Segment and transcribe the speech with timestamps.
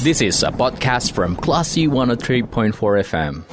[0.00, 2.72] This is a podcast from Classy 103.4
[3.04, 3.44] FM.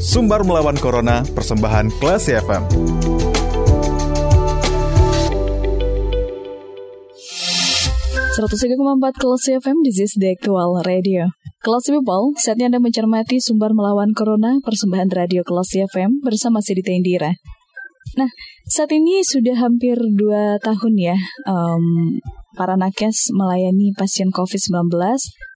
[0.00, 2.64] Sumbar melawan Corona, persembahan Classy FM.
[8.40, 11.28] empat Kelas FM, this is the actual radio.
[11.60, 17.36] Kelas People, saatnya Anda mencermati sumber melawan Corona, persembahan radio Kelas FM bersama Sidi Indira.
[18.16, 18.32] Nah,
[18.64, 22.16] saat ini sudah hampir dua tahun ya, um,
[22.56, 24.88] para nakes melayani pasien COVID-19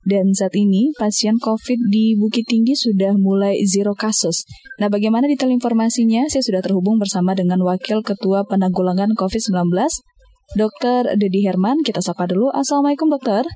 [0.05, 4.45] dan saat ini pasien COVID di Bukit Tinggi sudah mulai zero kasus.
[4.77, 6.29] Nah, bagaimana detail informasinya?
[6.29, 9.73] Saya sudah terhubung bersama dengan Wakil Ketua Penanggulangan COVID-19,
[10.57, 11.17] Dr.
[11.17, 11.81] Dedi Herman.
[11.81, 12.53] Kita sapa dulu.
[12.53, 13.49] Assalamualaikum, dokter.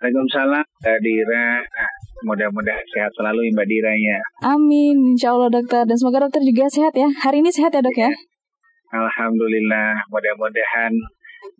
[0.00, 1.62] Waalaikumsalam, Mbak Dira.
[1.62, 1.90] Nah,
[2.26, 4.18] mudah-mudahan sehat selalu Mbak Dira ya.
[4.44, 5.88] Amin, insya Allah dokter.
[5.88, 7.06] Dan semoga dokter juga sehat ya.
[7.06, 8.10] Hari ini sehat ya dok ya?
[8.92, 10.92] Alhamdulillah, mudah-mudahan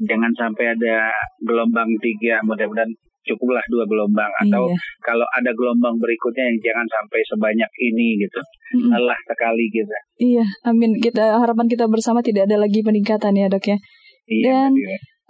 [0.06, 1.10] jangan sampai ada
[1.42, 2.90] gelombang tiga, mudah-mudahan
[3.22, 4.74] cukuplah dua gelombang atau iya.
[4.98, 8.40] kalau ada gelombang berikutnya yang jangan sampai sebanyak ini gitu.
[8.74, 8.90] Mm.
[8.98, 9.94] Allah sekali gitu.
[10.18, 10.98] Iya, amin.
[10.98, 13.78] Kita harapan kita bersama tidak ada lagi peningkatan ya, Dok ya.
[14.26, 14.72] Iya, Dan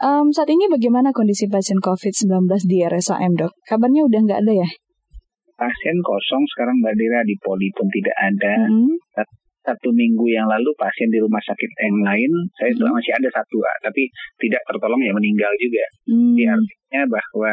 [0.03, 3.55] Um, saat ini bagaimana kondisi pasien COVID-19 di RSAM, dok?
[3.63, 4.69] Kabarnya udah nggak ada ya?
[5.55, 8.67] Pasien kosong sekarang Mbak Dira di poli pun tidak ada.
[8.67, 8.99] Mm.
[9.63, 12.95] Satu minggu yang lalu pasien di rumah sakit yang lain, saya mm -hmm.
[12.99, 14.03] masih ada satu, tapi
[14.43, 15.87] tidak tertolong ya meninggal juga.
[16.11, 16.35] Mm.
[16.35, 17.53] Jadi artinya bahwa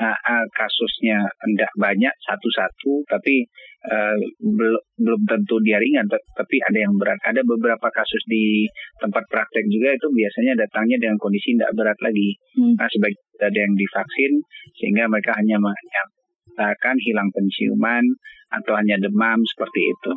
[0.00, 3.48] uh, kasusnya tidak banyak satu-satu, tapi
[3.88, 7.20] uh, belum belum tentu dia ringan, tapi ada yang berat.
[7.24, 8.68] Ada beberapa kasus di
[9.00, 12.36] tempat praktek juga itu biasanya datangnya dengan kondisi tidak berat lagi.
[12.56, 12.74] Hmm.
[12.76, 14.32] Nah, sebagai ada yang divaksin
[14.80, 18.04] sehingga mereka hanya menyatakan hilang penciuman
[18.52, 20.12] atau hanya demam seperti itu.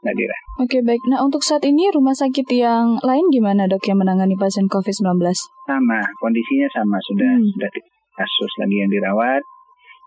[0.00, 0.38] Nadira.
[0.60, 1.04] Oke baik.
[1.12, 5.20] Nah untuk saat ini rumah sakit yang lain gimana dok yang menangani pasien COVID-19?
[5.68, 7.50] Sama, kondisinya sama sudah hmm.
[7.56, 7.70] sudah
[8.16, 9.42] kasus lagi yang dirawat.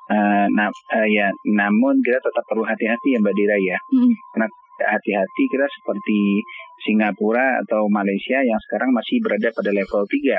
[0.03, 3.77] Uh, nah, uh, ya, namun kita tetap perlu hati-hati ya Mbak Dira ya.
[3.95, 4.13] Hmm.
[4.35, 4.47] Karena
[4.83, 6.43] hati-hati kita seperti
[6.83, 10.35] Singapura atau Malaysia yang sekarang masih berada pada level 3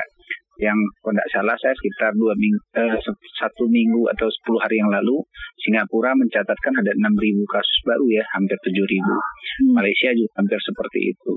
[0.61, 2.95] yang kalau tidak salah saya sekitar dua minggu, eh,
[3.39, 5.19] satu minggu atau sepuluh hari yang lalu
[5.59, 9.15] Singapura mencatatkan ada enam ribu kasus baru ya hampir tujuh ribu.
[9.15, 9.73] Hmm.
[9.75, 11.33] Malaysia juga hampir seperti itu.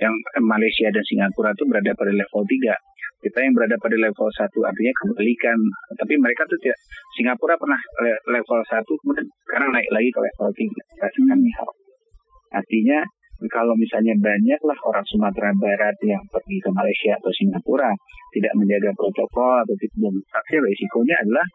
[0.00, 2.72] Yang Malaysia dan Singapura itu berada pada level 3
[3.20, 5.58] kita yang berada pada level 1 artinya kembalikan.
[5.92, 6.78] Tapi mereka tuh tidak
[7.20, 7.76] Singapura pernah
[8.32, 11.52] level 1 kemudian sekarang naik lagi ke level 3 hmm.
[12.50, 12.98] artinya
[13.48, 17.88] kalau misalnya banyaklah orang Sumatera Barat yang pergi ke Malaysia atau Singapura
[18.36, 21.46] tidak menjaga protokol atau tidak tapi risikonya adalah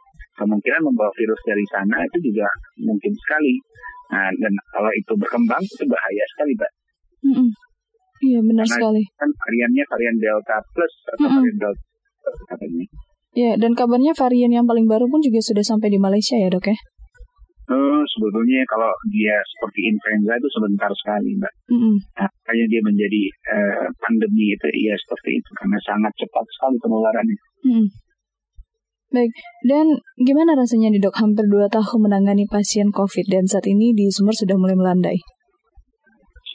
[0.41, 2.49] kemungkinan membawa virus dari sana itu juga
[2.81, 3.55] mungkin sekali
[4.09, 6.71] nah dan kalau itu berkembang itu bahaya sekali pak
[7.25, 7.49] mm -mm.
[8.23, 9.03] Iya benar Karena sekali.
[9.19, 11.35] Kan variannya varian Delta plus atau mm -hmm.
[11.35, 11.83] varian Delta
[12.47, 12.85] katanya.
[13.35, 16.71] Ya, dan kabarnya varian yang paling baru pun juga sudah sampai di Malaysia ya dok
[16.71, 16.77] ya?
[17.65, 21.53] Uh, sebetulnya kalau dia seperti influenza itu sebentar sekali, mbak.
[21.73, 21.97] Mm
[22.45, 23.23] makanya dia menjadi
[23.57, 27.37] uh, pandemi itu iya seperti itu karena sangat cepat sekali penularannya.
[27.65, 27.87] Mm.
[29.09, 29.31] Baik,
[29.65, 29.85] dan
[30.21, 34.37] gimana rasanya di dok hampir dua tahun menangani pasien COVID dan saat ini di Sumber
[34.37, 35.17] sudah mulai melandai?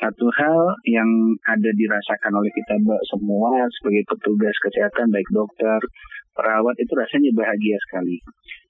[0.00, 1.10] satu hal yang
[1.44, 2.74] ada dirasakan oleh kita
[3.12, 5.76] semua sebagai petugas kesehatan baik dokter
[6.32, 8.16] perawat itu rasanya bahagia sekali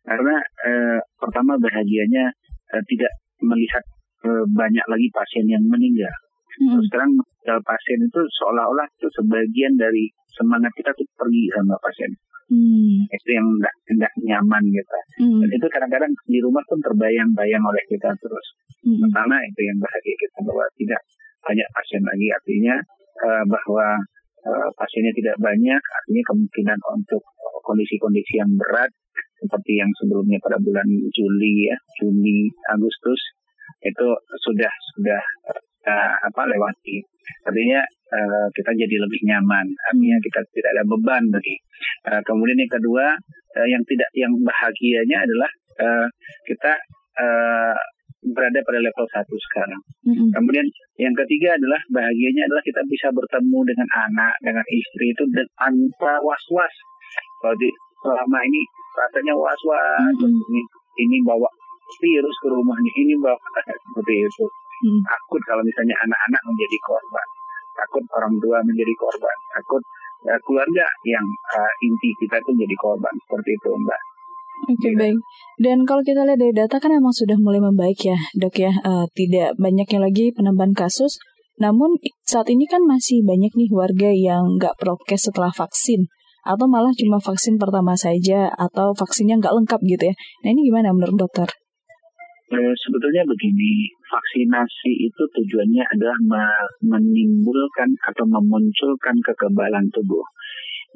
[0.03, 0.35] karena
[0.67, 2.33] eh, pertama bahagianya
[2.73, 3.13] eh, tidak
[3.45, 3.85] melihat
[4.25, 6.15] eh, banyak lagi pasien yang meninggal
[6.59, 6.75] hmm.
[6.75, 7.13] terus sekarang
[7.65, 12.13] pasien itu seolah-olah itu sebagian dari semangat kita tuh pergi sama pasien
[12.51, 13.07] Hmm.
[13.07, 13.47] Itu yang
[13.87, 14.99] tidak nyaman gitu.
[15.23, 15.39] Hmm.
[15.39, 18.47] Dan itu kadang-kadang di rumah pun terbayang-bayang oleh kita terus.
[18.83, 19.07] Hmm.
[19.07, 21.01] Pertama itu yang bahagia kita bahwa tidak
[21.47, 22.75] banyak pasien lagi artinya
[23.23, 23.87] uh, bahwa
[24.45, 27.23] uh, pasiennya tidak banyak artinya kemungkinan untuk
[27.65, 28.91] kondisi-kondisi yang berat
[29.41, 33.21] seperti yang sebelumnya pada bulan Juli ya Juni Agustus
[33.81, 34.07] itu
[34.45, 35.23] sudah sudah
[35.89, 37.01] uh, apa lewati
[37.49, 37.81] artinya
[38.13, 41.57] uh, kita jadi lebih nyaman artinya kita tidak ada beban lagi
[42.13, 43.07] uh, kemudian yang kedua
[43.57, 45.51] uh, yang tidak yang bahagianya adalah
[45.81, 46.07] uh,
[46.45, 46.73] kita
[47.17, 47.79] uh,
[48.21, 49.83] berada pada level satu sekarang.
[50.05, 50.29] Mm-hmm.
[50.37, 50.67] Kemudian
[51.01, 55.25] yang ketiga adalah bahagianya adalah kita bisa bertemu dengan anak, dengan istri itu
[55.57, 56.75] tanpa was-was.
[57.41, 57.69] Kalau di,
[58.05, 58.61] selama ini
[59.01, 60.49] rasanya was-was, mm-hmm.
[60.53, 60.61] ini,
[61.01, 61.49] ini bawa
[61.99, 64.45] virus ke rumahnya, ini bawa seperti itu.
[64.47, 65.03] Mm-hmm.
[65.05, 67.27] Takut kalau misalnya anak-anak menjadi korban,
[67.77, 69.83] takut orang tua menjadi korban, takut
[70.25, 71.27] ya, keluarga yang
[71.57, 74.01] uh, inti kita itu menjadi korban seperti itu, Mbak.
[74.61, 75.17] Oke okay, baik.
[75.57, 78.73] Dan kalau kita lihat dari data kan emang sudah mulai membaik ya dok ya.
[78.85, 81.17] Uh, tidak banyaknya lagi penambahan kasus.
[81.57, 81.97] Namun
[82.29, 86.09] saat ini kan masih banyak nih warga yang nggak prokes setelah vaksin.
[86.47, 90.15] Atau malah cuma vaksin pertama saja atau vaksinnya nggak lengkap gitu ya.
[90.45, 91.49] Nah ini gimana menurut dokter?
[92.51, 96.19] Eh, sebetulnya begini, vaksinasi itu tujuannya adalah
[96.83, 100.27] menimbulkan atau memunculkan kekebalan tubuh.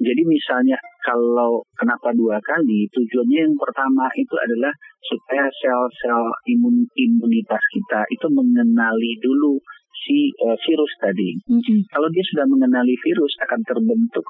[0.03, 0.75] Jadi misalnya
[1.07, 4.75] kalau kenapa dua kali, tujuannya yang pertama itu adalah
[5.07, 9.55] supaya sel-sel imun imunitas kita itu mengenali dulu
[9.95, 11.39] si uh, virus tadi.
[11.47, 11.79] Mm-hmm.
[11.95, 14.27] Kalau dia sudah mengenali virus akan terbentuk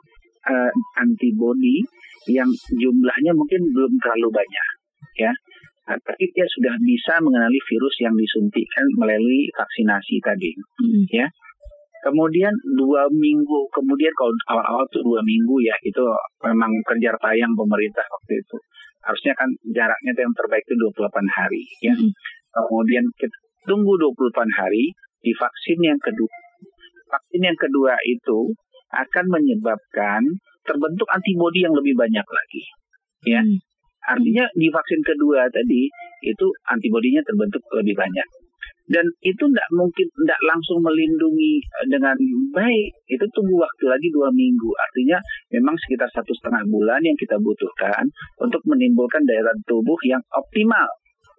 [0.49, 0.70] uh,
[1.00, 1.85] antibodi
[2.31, 4.69] yang jumlahnya mungkin belum terlalu banyak,
[5.20, 5.32] ya.
[5.85, 11.05] Nah, tapi dia sudah bisa mengenali virus yang disuntikkan melalui vaksinasi tadi, mm-hmm.
[11.12, 11.29] ya.
[12.05, 16.05] Kemudian dua minggu, kemudian kalau awal-awal itu dua minggu ya, itu
[16.44, 18.56] memang kejar tayang pemerintah waktu itu.
[19.05, 21.93] Harusnya kan jaraknya itu yang terbaik itu 28 hari ya.
[21.97, 22.12] Mm -hmm.
[22.52, 23.37] Kemudian kita
[23.69, 24.93] tunggu 28 hari
[25.25, 26.32] di vaksin yang kedua.
[27.08, 28.52] Vaksin yang kedua itu
[28.94, 30.23] akan menyebabkan
[30.64, 32.64] terbentuk antibodi yang lebih banyak lagi.
[33.26, 33.43] Ya.
[33.43, 33.58] Mm.
[34.05, 35.88] Artinya di vaksin kedua tadi
[36.25, 38.29] itu antibodinya terbentuk lebih banyak
[38.85, 42.17] dan itu tidak mungkin tidak langsung melindungi eh, dengan
[42.52, 45.19] baik itu tunggu waktu lagi dua minggu artinya
[45.49, 48.05] memang sekitar satu setengah bulan yang kita butuhkan
[48.44, 50.88] untuk menimbulkan daya tahan tubuh yang optimal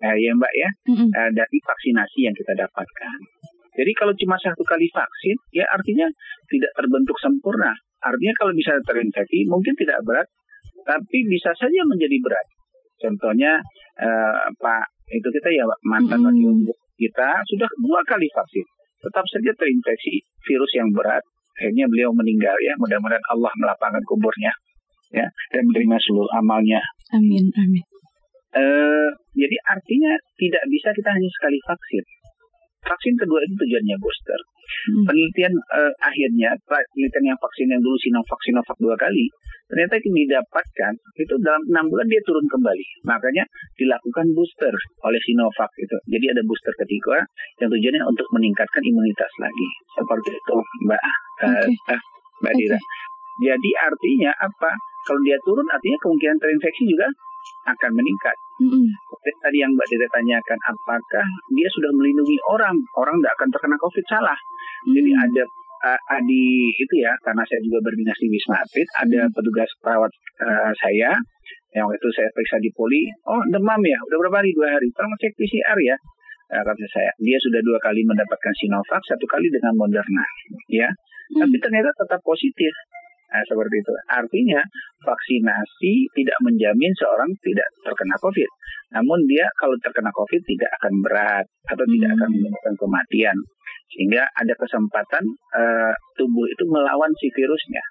[0.01, 1.10] eh, ya mbak ya mm-hmm.
[1.13, 3.18] eh, dari vaksinasi yang kita dapatkan
[3.75, 6.07] jadi kalau cuma satu kali vaksin ya artinya
[6.48, 10.27] tidak terbentuk sempurna artinya kalau bisa terinfeksi mungkin tidak berat
[10.88, 12.48] tapi bisa saja menjadi berat
[13.00, 13.60] contohnya
[14.00, 18.66] eh, pak itu kita ya mantan mm-hmm kita sudah dua kali vaksin.
[19.04, 21.22] Tetap saja terinfeksi virus yang berat.
[21.56, 22.74] Akhirnya beliau meninggal ya.
[22.80, 24.51] Mudah-mudahan Allah melapangkan kuburnya
[25.13, 26.81] ya dan menerima seluruh amalnya.
[27.13, 27.83] Amin, amin.
[28.56, 32.04] Uh, jadi artinya tidak bisa kita hanya sekali vaksin.
[32.86, 34.40] Vaksin kedua itu tujuannya booster.
[34.66, 35.06] Hmm.
[35.10, 39.26] Penelitian uh, akhirnya, penelitian yang vaksin yang dulu Sinovac, Sinovac dua kali,
[39.70, 42.86] ternyata itu didapatkan itu dalam enam bulan dia turun kembali.
[43.06, 43.46] Makanya
[43.78, 44.74] dilakukan booster
[45.06, 45.98] oleh Sinovac itu.
[46.10, 47.26] Jadi ada booster ketiga
[47.62, 49.68] yang tujuannya untuk meningkatkan imunitas lagi.
[49.98, 50.56] Seperti itu,
[50.86, 51.02] Mbak
[51.42, 51.94] okay.
[51.94, 52.02] uh,
[52.46, 52.62] Mbak okay.
[52.62, 52.80] Dira.
[53.36, 54.72] Jadi artinya apa?
[55.06, 57.08] Kalau dia turun artinya kemungkinan terinfeksi juga
[57.70, 58.38] akan meningkat.
[58.56, 58.86] Mm-hmm.
[59.44, 62.75] Tadi yang Mbak Dede tanyakan, apakah dia sudah melindungi orang?
[62.96, 64.38] Orang tidak akan terkena COVID salah.
[64.38, 64.94] Mm-hmm.
[64.96, 65.44] Jadi ada
[65.92, 70.12] uh, adi itu ya, karena saya juga berdinas di Wisma Atlet, ada petugas perawat
[70.42, 71.13] uh, saya
[71.75, 74.56] yang waktu itu saya periksa di poli, oh demam ya, udah berapa hari?
[74.56, 74.88] Dua hari.
[74.96, 75.96] Tolong cek PCR ya.
[76.56, 80.24] Uh, kata saya, dia sudah dua kali mendapatkan Sinovac, satu kali dengan Moderna,
[80.72, 80.88] ya.
[80.88, 81.44] Hmm.
[81.44, 82.72] Tapi ternyata tetap positif.
[83.36, 83.92] Nah, seperti itu.
[84.08, 84.64] Artinya
[85.04, 88.50] vaksinasi tidak menjamin seorang tidak terkena COVID.
[88.96, 91.94] Namun dia kalau terkena COVID tidak akan berat atau hmm.
[92.00, 92.36] tidak akan hmm.
[92.40, 93.38] menyebabkan kematian.
[93.92, 97.84] Sehingga ada kesempatan uh, tubuh itu melawan si virusnya.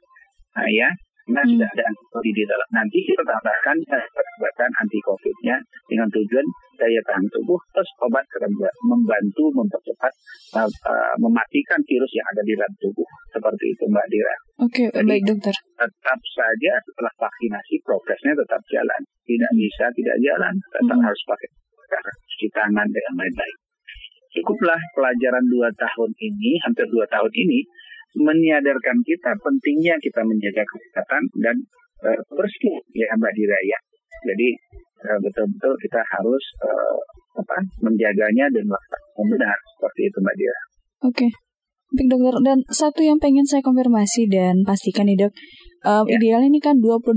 [0.57, 0.89] Nah ya,
[1.25, 1.57] Nah, hmm.
[1.57, 2.69] sudah ada antibodi di dalam.
[2.69, 5.57] Nanti kita tambahkan obat anti COVID-nya
[5.89, 8.53] dengan tujuan daya tahan tubuh terus obat akan
[8.85, 10.13] membantu mempercepat
[10.59, 13.09] uh, uh, mematikan virus yang ada di dalam tubuh.
[13.33, 14.37] Seperti itu Mbak Dira.
[14.69, 15.55] Oke, okay, baik dokter.
[15.57, 19.01] Tetap saja setelah vaksinasi progresnya tetap jalan.
[19.25, 19.61] Tidak hmm.
[19.65, 21.07] bisa tidak jalan, tetap hmm.
[21.09, 21.49] harus pakai
[22.05, 23.57] cuci tangan dengan baik-baik.
[24.35, 27.63] Cukuplah pelajaran dua tahun ini, hampir dua tahun ini,
[28.15, 31.57] menyadarkan kita pentingnya kita menjaga kesehatan dan
[32.07, 33.79] uh, bersih ya Mbak Dira ya.
[34.31, 34.49] Jadi
[35.11, 36.99] uh, betul-betul kita harus uh,
[37.35, 40.61] apa menjaganya dan melakukan benar seperti itu Mbak Dira.
[41.05, 41.11] Oke.
[41.11, 41.31] Okay.
[41.95, 45.31] Baik dokter, dan satu yang pengen saya konfirmasi dan pastikan nih dok,
[45.87, 46.19] um, ya.
[46.19, 47.15] idealnya ini kan 28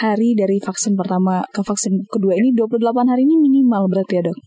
[0.00, 4.38] hari dari vaksin pertama ke vaksin kedua ini 28 hari ini minimal berarti ya dok?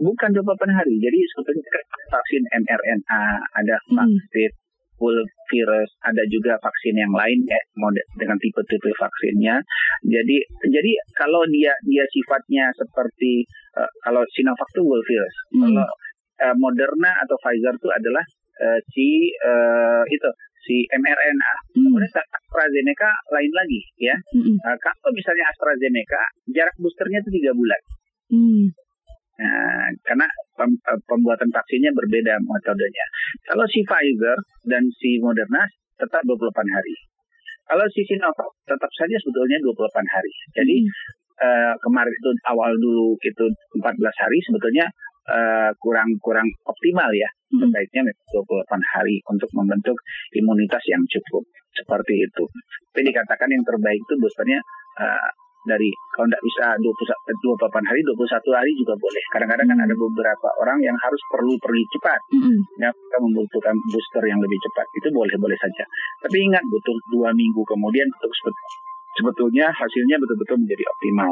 [0.00, 0.42] Bukan 28
[0.74, 1.70] hari, jadi sebetulnya
[2.10, 3.22] vaksin mRNA,
[3.62, 3.94] ada hmm.
[3.94, 4.59] vaksin hmm
[5.48, 9.56] virus, ada juga vaksin yang lain ya model dengan tipe-tipe vaksinnya.
[10.04, 10.36] Jadi
[10.68, 13.48] jadi kalau dia dia sifatnya seperti
[13.80, 15.60] uh, kalau Sinovac itu virus, hmm.
[15.64, 15.88] kalau
[16.44, 18.24] uh, Moderna atau Pfizer itu adalah
[18.60, 19.08] uh, si
[19.40, 20.28] uh, itu
[20.64, 21.52] si mRNA.
[21.74, 21.88] Hmm.
[21.88, 24.16] Kemudian AstraZeneca lain lagi ya.
[24.36, 24.56] Hmm.
[24.60, 27.80] Uh, kalau misalnya AstraZeneca jarak boosternya itu tiga bulan.
[28.30, 28.64] Hmm.
[29.40, 30.26] Nah, karena
[30.60, 33.06] eh, pembuatan vaksinnya berbeda metodenya.
[33.48, 34.36] Kalau si Pfizer
[34.68, 35.64] dan si Moderna
[35.96, 36.94] tetap 28 hari.
[37.64, 40.32] Kalau si Sinovac tetap saja sebetulnya 28 hari.
[40.58, 40.92] Jadi hmm.
[41.38, 43.46] uh, kemarin itu awal dulu itu
[43.78, 44.90] 14 hari sebetulnya
[45.30, 47.30] uh, kurang kurang optimal ya.
[47.54, 47.70] Hmm.
[47.70, 48.66] Sebaiknya 28
[48.98, 49.94] hari untuk membentuk
[50.34, 52.44] imunitas yang cukup seperti itu.
[52.90, 54.58] Tapi dikatakan yang terbaik itu boosternya
[54.98, 55.30] uh,
[55.68, 56.88] dari kalau tidak bisa 20,
[57.60, 59.22] 28 hari 21 hari juga boleh.
[59.32, 62.20] Kadang-kadang kan ada beberapa orang yang harus perlu pergi cepat.
[62.32, 62.58] Mm-mm.
[62.80, 64.86] ya kita membutuhkan booster yang lebih cepat.
[64.96, 65.84] Itu boleh-boleh saja.
[66.24, 68.62] Tapi ingat butuh dua minggu kemudian untuk sebet-
[69.20, 71.30] sebetulnya hasilnya betul-betul menjadi optimal.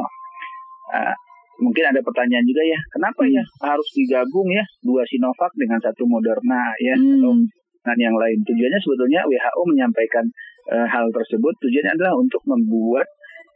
[0.89, 1.15] Ah,
[1.59, 6.61] mungkin ada pertanyaan juga ya kenapa ya harus digabung ya dua Sinovac dengan satu Moderna
[6.81, 7.45] ya atau Hmm.
[7.81, 8.37] dengan yang lain?
[8.45, 10.25] Tujuannya sebetulnya WHO menyampaikan
[10.69, 11.53] eh, hal tersebut.
[11.65, 13.09] Tujuannya adalah untuk membuat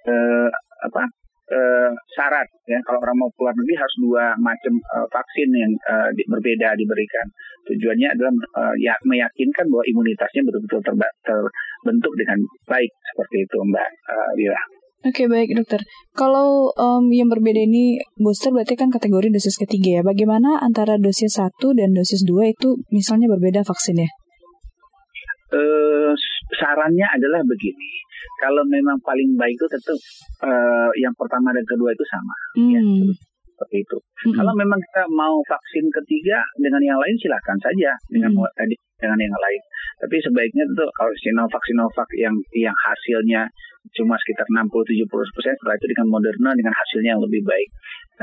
[0.08, 0.50] eh,
[0.84, 1.04] apa
[1.52, 6.10] eh, syarat ya kalau orang mau keluar negeri harus dua macam eh, vaksin yang eh,
[6.16, 7.28] di- berbeda diberikan
[7.68, 10.82] tujuannya adalah eh, ya meyakinkan bahwa imunitasnya betul-betul
[11.24, 14.66] terbentuk dengan baik seperti itu Mbak eh.
[15.04, 15.84] Oke baik dokter.
[16.16, 20.02] Kalau em, yang berbeda ini booster berarti kan kategori dosis ketiga ya.
[20.02, 24.08] Bagaimana antara dosis 1 dan dosis 2 itu misalnya berbeda vaksinnya?
[25.52, 26.12] Eh,
[26.64, 27.92] sarannya adalah begini
[28.40, 29.96] kalau memang paling baik itu tentu
[30.42, 33.12] eh, yang pertama dan kedua itu sama Ya, Hmm.
[33.54, 33.98] seperti itu.
[34.00, 34.34] Mm-mm.
[34.34, 38.48] Kalau memang kita mau vaksin ketiga dengan yang lain silahkan saja dengan Hmm.
[38.56, 39.62] tadi dengan yang lain.
[40.00, 43.44] Tapi sebaiknya itu kalau Sinovac Sinovac yang yang hasilnya
[43.92, 47.70] cuma sekitar 60-70 persen setelah itu dengan Moderna dengan hasilnya yang lebih baik.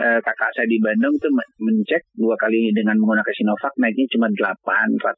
[0.01, 4.27] Eh, kakak saya di Bandung itu men- mencek dua kali dengan menggunakan Sinovac naiknya cuma
[4.33, 5.15] 800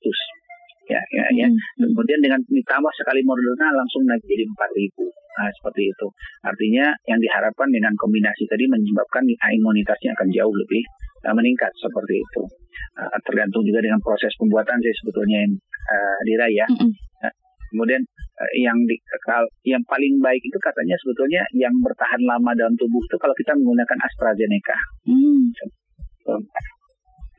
[0.90, 1.88] ya ya ya Hmm.
[1.94, 4.98] kemudian dengan ditambah sekali Moderna langsung naik jadi 4000
[5.32, 6.06] nah seperti itu
[6.42, 10.82] artinya yang diharapkan dengan kombinasi tadi menyebabkan imunitasnya akan jauh lebih
[11.26, 12.42] uh, meningkat seperti itu
[12.92, 15.52] Uh, tergantung juga dengan proses pembuatan sih sebetulnya yang
[15.92, 16.92] uh, Dira ya Mm-mm.
[17.68, 18.00] kemudian
[18.36, 23.00] uh, yang di, kal- yang paling baik itu katanya sebetulnya yang bertahan lama dalam tubuh
[23.00, 25.52] itu kalau kita menggunakan AstraZeneca Hmm.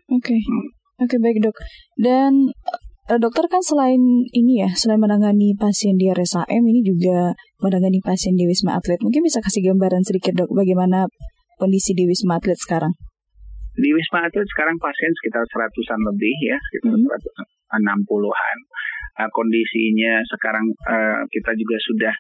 [0.10, 0.38] Oke.
[0.38, 0.68] Hmm.
[1.02, 1.58] Oke baik dok.
[1.98, 4.00] Dan eh, dokter kan selain
[4.32, 9.00] ini ya, selain menangani pasien di RSAM ini juga menangani pasien di Wisma Atlet.
[9.04, 11.12] Mungkin bisa kasih gambaran sedikit dok bagaimana
[11.60, 12.96] kondisi di Wisma Atlet sekarang?
[13.74, 17.82] di Wisma Atlet sekarang pasien sekitar seratusan lebih ya, sekitar Hmm.
[17.82, 18.58] enam puluhan.
[19.14, 22.14] Uh, kondisinya sekarang uh, kita juga sudah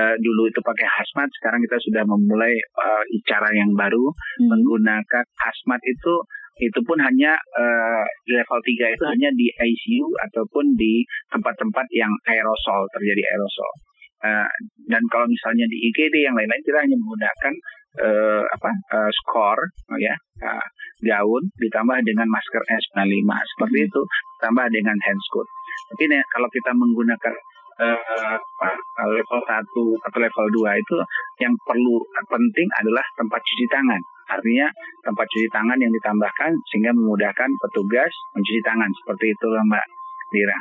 [0.00, 4.48] uh, dulu itu pakai hazmat, sekarang kita sudah memulai uh, cara yang baru Hmm.
[4.52, 6.14] menggunakan hazmat itu
[6.58, 12.82] itu pun hanya uh, level 3 itu hanya di ICU ataupun di tempat-tempat yang aerosol
[12.90, 13.72] terjadi aerosol.
[14.18, 14.50] Uh,
[14.90, 17.54] dan kalau misalnya di IGD yang lain-lain kita hanya menggunakan
[18.02, 19.58] uh, apa uh, skor
[20.02, 20.10] ya
[20.42, 20.66] uh,
[21.06, 24.00] gaun ditambah dengan masker N95 seperti itu
[24.42, 25.46] tambah dengan handscoot.
[25.94, 27.34] Tapi nih, kalau kita menggunakan
[27.78, 28.74] apa,
[29.06, 29.62] level 1
[30.10, 30.96] atau level 2 itu
[31.38, 34.02] yang perlu penting adalah tempat cuci tangan.
[34.28, 34.68] Artinya
[35.02, 39.86] tempat cuci tangan yang ditambahkan sehingga memudahkan petugas mencuci tangan seperti itu Mbak
[40.32, 40.58] Dira.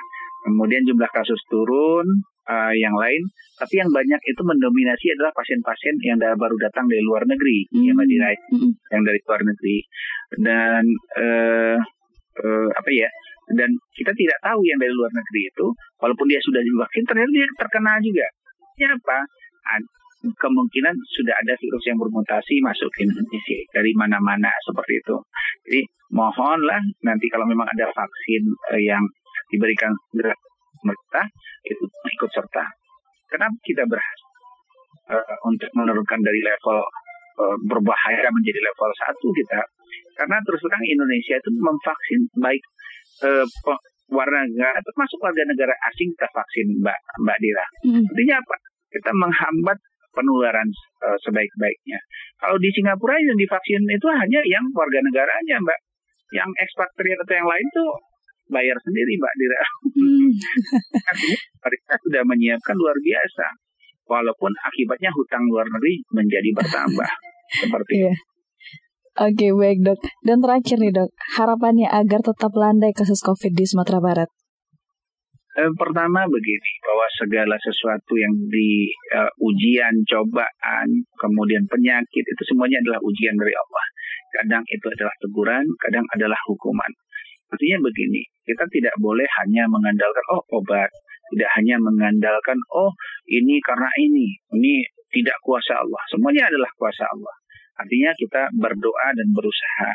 [0.48, 2.08] Kemudian jumlah kasus turun
[2.48, 3.22] eh, yang lain,
[3.60, 8.06] tapi yang banyak itu mendominasi adalah pasien-pasien yang baru datang dari luar negeri, ya Mbak
[8.08, 8.12] Hmm.
[8.12, 8.72] Dira Mm-mm.
[8.96, 9.78] yang dari luar negeri
[10.48, 10.84] dan
[11.20, 11.78] eh,
[12.40, 13.10] eh, apa ya
[13.56, 15.66] dan kita tidak tahu yang dari luar negeri itu
[16.04, 18.28] walaupun dia sudah divaksin ternyata dia terkena juga
[18.92, 19.20] apa
[19.72, 19.92] Ad-
[20.24, 25.16] kemungkinan sudah ada virus yang bermutasi masuk ke Indonesia dari mana-mana seperti itu
[25.70, 25.82] jadi
[26.12, 28.44] mohonlah nanti kalau memang ada vaksin
[28.74, 29.04] eh, yang
[29.54, 31.26] diberikan pemerintah
[31.68, 32.66] itu ikut serta
[33.30, 34.30] kenapa kita berhasil
[35.14, 36.78] eh, untuk menurunkan dari level
[37.44, 39.60] eh, berbahaya menjadi level 1 kita
[40.18, 42.64] karena terus terang Indonesia itu memvaksin baik
[43.62, 47.66] pe- warga negara termasuk warga negara asing kita vaksin Mbak Mbak Dira.
[47.86, 48.04] Mm-mm.
[48.08, 48.56] Artinya apa?
[48.88, 49.78] Kita menghambat
[50.18, 50.66] penularan
[51.06, 52.00] eh, sebaik-baiknya.
[52.42, 55.80] Kalau di Singapura yang divaksin itu hanya yang warga negaranya Mbak.
[56.34, 57.90] Yang ekspatriat atau yang lain tuh
[58.50, 59.62] bayar sendiri Mbak Dira.
[59.94, 60.30] Hmm.
[61.14, 63.46] Artinya mereka sudah menyiapkan luar biasa.
[64.08, 67.12] Walaupun akibatnya hutang luar negeri menjadi bertambah.
[67.62, 68.14] Seperti Iya.
[69.18, 70.00] Oke baik dok.
[70.22, 71.10] Dan terakhir nih dok,
[71.42, 74.30] harapannya agar tetap landai kasus COVID di Sumatera Barat.
[75.58, 80.88] Eh, pertama begini bahwa segala sesuatu yang di eh, ujian, cobaan,
[81.18, 83.86] kemudian penyakit itu semuanya adalah ujian dari Allah.
[84.38, 86.94] Kadang itu adalah teguran, kadang adalah hukuman.
[87.50, 90.94] Artinya begini, kita tidak boleh hanya mengandalkan oh obat,
[91.34, 92.94] tidak hanya mengandalkan oh
[93.26, 96.06] ini karena ini, ini tidak kuasa Allah.
[96.14, 97.34] Semuanya adalah kuasa Allah.
[97.82, 99.90] Artinya kita berdoa dan berusaha.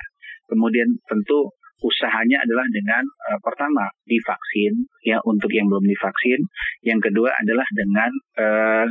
[0.51, 6.41] Kemudian tentu usahanya adalah dengan eh, pertama divaksin ya untuk yang belum divaksin.
[6.87, 8.87] Yang kedua adalah dengan eh,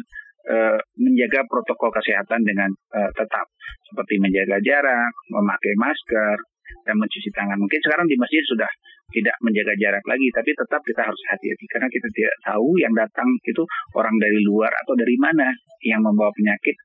[0.51, 3.47] eh, menjaga protokol kesehatan dengan eh, tetap
[3.87, 6.37] seperti menjaga jarak, memakai masker
[6.87, 7.57] dan mencuci tangan.
[7.59, 8.71] Mungkin sekarang di masjid sudah
[9.11, 13.27] tidak menjaga jarak lagi, tapi tetap kita harus hati-hati karena kita tidak tahu yang datang
[13.43, 13.63] itu
[13.99, 15.51] orang dari luar atau dari mana
[15.83, 16.75] yang membawa penyakit.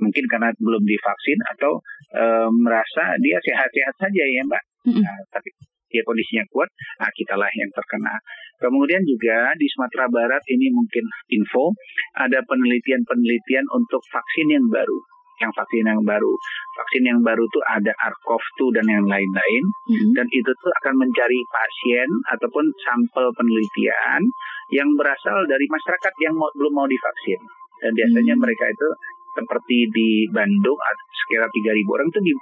[0.00, 1.78] Mungkin karena belum divaksin atau
[2.10, 4.64] e, merasa dia sehat-sehat saja ya Mbak.
[4.84, 5.48] Nah, tapi
[5.88, 6.66] dia kondisinya kuat,
[6.98, 8.18] nah kitalah yang terkena.
[8.58, 11.70] Kemudian juga di Sumatera Barat ini mungkin info
[12.18, 14.98] ada penelitian-penelitian untuk vaksin yang baru
[15.42, 16.32] yang vaksin yang baru.
[16.78, 19.62] Vaksin yang baru tuh ada ARCOV-2 dan yang lain-lain.
[19.90, 20.12] Mm-hmm.
[20.14, 24.22] Dan itu tuh akan mencari pasien ataupun sampel penelitian
[24.70, 27.40] yang berasal dari masyarakat yang mau, belum mau divaksin.
[27.82, 28.42] Dan biasanya mm-hmm.
[28.42, 28.88] mereka itu
[29.34, 30.78] seperti di Bandung
[31.26, 32.32] sekitar 3.000 orang itu di,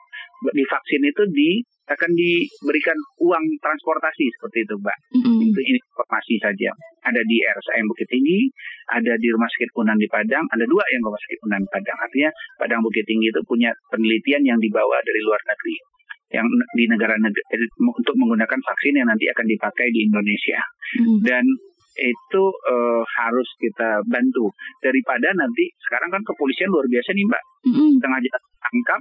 [0.61, 1.51] divaksin itu di
[1.93, 4.99] akan diberikan uang transportasi seperti itu, Mbak.
[5.17, 5.49] Mm-hmm.
[5.53, 6.71] Itu informasi saja.
[7.07, 8.49] Ada di RSAM Bukit Tinggi,
[8.91, 11.99] ada di Rumah Sakit Unan di Padang, ada dua yang Rumah Sakit Unan Padang.
[12.01, 15.77] Artinya Padang Bukit Tinggi itu punya penelitian yang dibawa dari luar negeri
[16.33, 20.61] yang di negara negara untuk menggunakan vaksin yang nanti akan dipakai di Indonesia.
[20.97, 21.19] Mm-hmm.
[21.29, 21.45] Dan
[21.93, 24.49] itu uh, harus kita bantu
[24.81, 27.91] daripada nanti sekarang kan kepolisian luar biasa nih mbak mm-hmm.
[28.01, 28.19] tengah
[28.65, 29.01] tangkap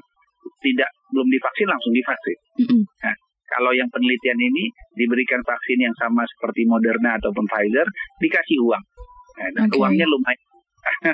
[0.62, 2.38] tidak belum divaksin langsung divaksin.
[2.62, 2.81] Mm-hmm.
[3.03, 3.15] Nah,
[3.51, 7.88] kalau yang penelitian ini diberikan vaksin yang sama seperti Moderna ataupun Pfizer,
[8.24, 8.83] dikasih uang.
[9.41, 9.79] Nah, dan okay.
[9.79, 10.48] uangnya lumayan.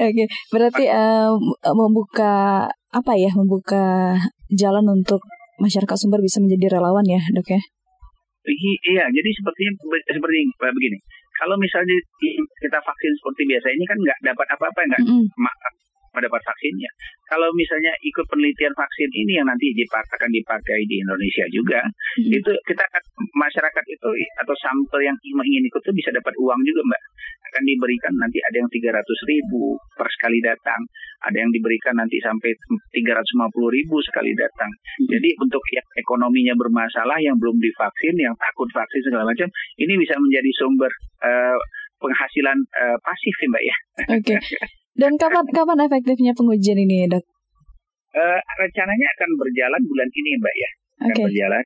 [0.00, 0.26] Oke, okay.
[0.48, 1.34] berarti uh,
[1.76, 3.28] membuka apa ya?
[3.34, 4.16] Membuka
[4.48, 5.20] jalan untuk
[5.60, 7.62] masyarakat sumber bisa menjadi relawan ya, dok ya?
[8.44, 9.72] Iya, jadi sepertinya
[10.04, 10.98] seperti begini.
[11.34, 11.96] Kalau misalnya
[12.60, 15.82] kita vaksin seperti biasa ini kan nggak dapat apa-apa, nggak mm -hmm
[16.14, 16.90] mendapat vaksinnya.
[17.26, 22.30] Kalau misalnya ikut penelitian vaksin ini yang nanti akan dipakai di Indonesia juga, hmm.
[22.30, 23.02] itu kita akan
[23.34, 24.08] masyarakat itu
[24.40, 27.02] atau sampel yang ingin ikut itu bisa dapat uang juga, Mbak.
[27.52, 30.80] Akan diberikan nanti ada yang 300 ribu per sekali datang,
[31.28, 32.50] ada yang diberikan nanti sampai
[32.94, 34.70] 350 ribu sekali datang.
[34.70, 35.08] Hmm.
[35.12, 40.16] Jadi untuk yang ekonominya bermasalah, yang belum divaksin, yang takut vaksin segala macam, ini bisa
[40.16, 40.90] menjadi sumber
[41.20, 41.58] uh,
[42.00, 43.76] penghasilan uh, pasif ya Mbak ya.
[44.16, 44.36] Oke.
[44.40, 44.68] Okay.
[44.94, 47.24] Dan kapan kapan efektifnya pengujian ini, dok?
[48.14, 50.70] Uh, rencananya akan berjalan bulan ini, mbak ya.
[51.02, 51.24] Akan okay.
[51.26, 51.64] berjalan.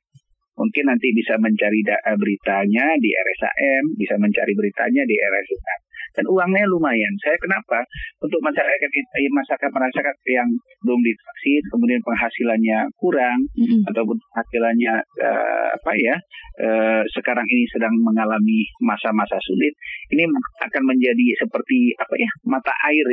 [0.59, 5.88] Mungkin nanti bisa mencari eh, beritanya di RSAM, bisa mencari beritanya di RSUM
[6.19, 7.13] dan uangnya lumayan.
[7.23, 7.79] Saya kenapa?
[8.19, 10.49] Untuk masyarakat eh, masyarakat masyarakat yang
[10.83, 13.87] belum divaksin, kemudian penghasilannya kurang mm-hmm.
[13.87, 16.15] ataupun penghasilannya uh, apa ya
[16.59, 19.71] uh, sekarang ini sedang mengalami masa-masa sulit,
[20.11, 20.27] ini
[20.59, 23.07] akan menjadi seperti apa ya mata air,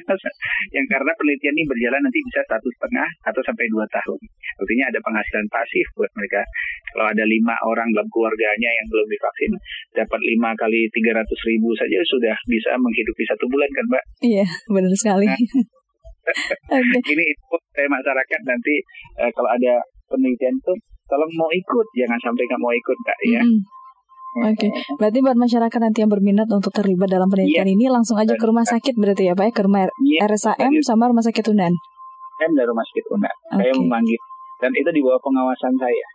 [0.76, 4.20] yang karena penelitian ini berjalan nanti bisa satu setengah atau sampai dua tahun.
[4.56, 6.40] Artinya ada penghasilan pasif buat mereka.
[6.96, 9.52] Kalau ada lima orang dalam keluarganya yang belum divaksin,
[9.92, 14.04] dapat lima kali tiga ratus ribu saja sudah bisa menghidupi satu bulan kan Mbak?
[14.22, 15.26] Iya, benar sekali.
[15.26, 17.12] Nah, okay.
[17.16, 18.74] Ini itu saya masyarakat nanti
[19.18, 20.72] uh, kalau ada penelitian itu
[21.08, 23.42] tolong mau ikut, jangan sampai nggak mau ikut Mbak ya.
[23.42, 23.60] Mm.
[24.38, 24.70] Oke, okay.
[25.00, 27.74] berarti buat masyarakat nanti yang berminat untuk terlibat dalam penelitian yeah.
[27.74, 30.28] ini langsung aja ke rumah sakit berarti ya Pak ya, ke rumah yeah.
[30.28, 31.72] RSAM sama rumah sakit Unan.
[32.38, 33.34] M dan rumah sakit Unan.
[33.56, 33.72] Okay.
[33.72, 34.20] Saya memanggil
[34.58, 36.06] dan itu di bawah pengawasan saya.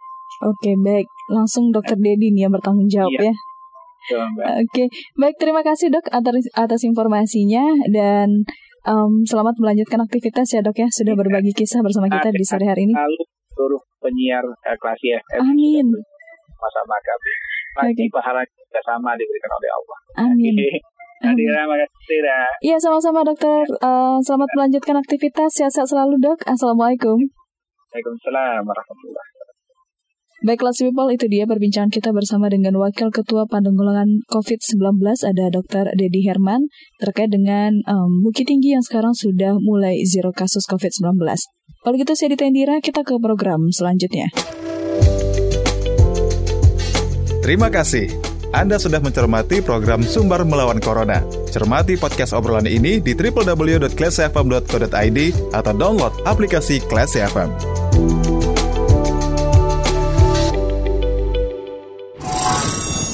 [0.45, 1.07] Oke, okay, baik.
[1.31, 3.31] Langsung Dokter Dedi nih yang bertanggung jawab yeah.
[3.31, 3.33] ya.
[4.03, 4.87] Oke, okay.
[5.15, 8.43] baik terima kasih dok atas atas informasinya dan
[8.83, 12.83] um, selamat melanjutkan aktivitas ya dok ya sudah berbagi kisah bersama kita di sore hari
[12.83, 12.93] ini.
[12.93, 13.23] Lalu
[13.55, 15.19] seluruh penyiar uh, kelas ya.
[15.39, 15.87] Amin.
[16.51, 17.31] Sama-sama kami.
[17.73, 18.05] Okay.
[18.13, 19.97] pahala kita sama diberikan oleh Allah.
[20.29, 20.55] Amin.
[21.23, 22.19] Adira, makasih
[22.59, 23.63] Iya, sama-sama dokter.
[23.79, 25.55] Uh, selamat melanjutkan aktivitas.
[25.55, 26.43] Sehat-sehat selalu dok.
[26.43, 27.15] Assalamualaikum.
[27.15, 29.32] Waalaikumsalam warahmatullahi
[30.43, 35.95] Baiklah People, itu dia perbincangan kita bersama dengan Wakil Ketua Pandanggulangan COVID-19 ada Dr.
[35.95, 36.67] Dedi Herman
[36.99, 41.15] terkait dengan um, Bukit Tinggi yang sekarang sudah mulai zero kasus COVID-19.
[41.79, 44.27] Kalau gitu saya Ditendira, kita ke program selanjutnya.
[47.39, 48.11] Terima kasih.
[48.51, 51.23] Anda sudah mencermati program Sumber Melawan Corona.
[51.55, 55.19] Cermati podcast obrolan ini di www.classfm.co.id
[55.55, 57.47] atau download aplikasi Class FM.